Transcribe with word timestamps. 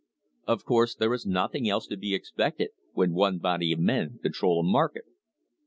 Of 0.47 0.65
course 0.65 0.95
there 0.95 1.13
is 1.13 1.27
noth 1.27 1.53
ing 1.53 1.69
else 1.69 1.85
to 1.85 1.95
be 1.95 2.15
expected 2.15 2.71
when 2.93 3.13
one 3.13 3.37
body 3.37 3.71
of 3.71 3.77
men 3.79 4.17
control 4.23 4.59
a 4.59 4.63
market. 4.63 5.03